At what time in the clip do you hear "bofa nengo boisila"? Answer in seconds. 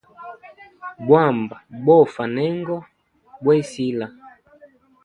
1.85-4.07